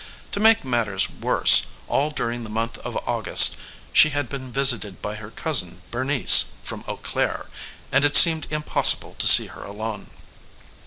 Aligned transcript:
To 0.31 0.39
make 0.39 0.65
matters 0.65 1.11
worse, 1.11 1.67
all 1.87 2.09
during 2.09 2.43
the 2.43 2.49
month 2.49 2.79
of 2.79 2.97
August 3.07 3.55
she 3.93 4.09
had 4.09 4.29
been 4.29 4.51
visited 4.51 4.99
by 4.99 5.13
her 5.17 5.29
cousin 5.29 5.83
Bernice 5.91 6.53
from 6.63 6.83
Eau 6.87 6.97
Claire, 6.97 7.45
and 7.91 8.03
it 8.03 8.15
seemed 8.15 8.47
impossible 8.49 9.15
to 9.19 9.27
see 9.27 9.45
her 9.45 9.61
alone. 9.63 10.07